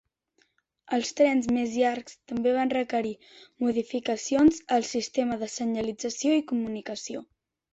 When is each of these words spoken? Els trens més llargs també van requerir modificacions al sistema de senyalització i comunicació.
Els 0.95 1.11
trens 1.19 1.49
més 1.57 1.75
llargs 1.81 2.17
també 2.31 2.55
van 2.55 2.73
requerir 2.75 3.11
modificacions 3.67 4.59
al 4.79 4.89
sistema 4.95 5.39
de 5.45 5.51
senyalització 5.61 6.41
i 6.41 6.45
comunicació. 6.55 7.25